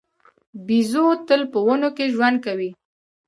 [0.67, 2.69] بیزو تل په ونو کې ژوند کوي.